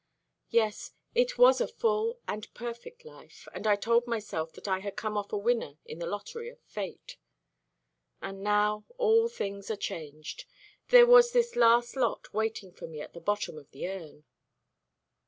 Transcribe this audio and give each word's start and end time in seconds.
Yes; 0.49 0.93
it 1.13 1.37
was 1.37 1.61
a 1.61 1.67
full 1.67 2.17
and 2.27 2.51
perfect 2.55 3.05
life, 3.05 3.47
and 3.53 3.67
I 3.67 3.75
told 3.75 4.07
myself 4.07 4.51
that 4.53 4.67
I 4.67 4.79
had 4.79 4.95
come 4.95 5.15
off 5.15 5.31
a 5.31 5.37
winner 5.37 5.75
in 5.85 5.99
the 5.99 6.07
lottery 6.07 6.49
of 6.49 6.59
Fate. 6.61 7.17
And 8.19 8.41
now 8.41 8.83
all 8.97 9.27
things 9.27 9.69
are 9.69 9.75
changed. 9.75 10.45
There 10.87 11.05
was 11.05 11.33
this 11.33 11.55
last 11.55 11.95
lot 11.95 12.33
waiting 12.33 12.71
for 12.71 12.87
me 12.87 12.99
at 12.99 13.13
the 13.13 13.21
bottom 13.21 13.59
of 13.59 13.69
the 13.69 13.87
urn." 13.89 14.23